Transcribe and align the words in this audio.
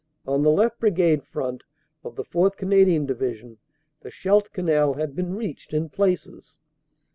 On 0.25 0.41
the 0.41 0.49
left 0.49 0.79
Brigade 0.79 1.21
front 1.23 1.61
of 2.03 2.15
the 2.15 2.23
4th. 2.23 2.57
Canadian 2.57 3.05
Divi 3.05 3.35
sion 3.35 3.57
the 3.99 4.09
Scheldt 4.09 4.51
Canal 4.51 4.95
had 4.95 5.15
been 5.15 5.35
reached 5.35 5.75
in 5.75 5.89
places. 5.89 6.57